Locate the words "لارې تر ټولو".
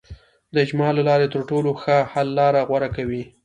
1.09-1.69